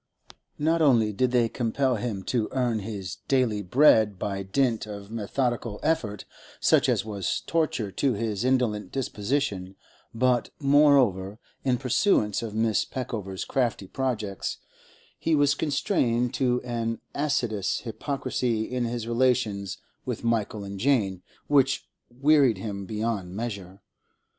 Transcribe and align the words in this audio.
Not 0.57 0.81
only 0.81 1.13
did 1.13 1.29
they 1.29 1.47
compel 1.47 1.95
him 1.97 2.23
to 2.23 2.49
earn 2.53 2.79
his 2.79 3.17
daily 3.27 3.61
bread 3.61 4.17
by 4.17 4.41
dint 4.41 4.87
of 4.87 5.11
methodical 5.11 5.79
effort 5.83 6.25
such 6.59 6.89
as 6.89 7.05
was 7.05 7.41
torture 7.41 7.91
to 7.91 8.13
his 8.13 8.43
indolent 8.43 8.91
disposition, 8.91 9.75
but, 10.11 10.49
moreover, 10.57 11.37
in 11.63 11.77
pursuance 11.77 12.41
of 12.41 12.53
Mrs. 12.53 12.89
Peckover's 12.89 13.45
crafty 13.45 13.85
projects, 13.87 14.57
he 15.19 15.35
was 15.35 15.53
constrained 15.53 16.33
to 16.33 16.63
an 16.63 16.99
assiduous 17.13 17.81
hypocrisy 17.81 18.63
in 18.63 18.85
his 18.85 19.07
relations 19.07 19.77
with 20.03 20.23
Michael 20.23 20.63
and 20.63 20.79
Jane 20.79 21.21
which 21.45 21.87
wearied 22.09 22.57
him 22.57 22.87
beyond 22.87 23.35
measure. 23.35 23.83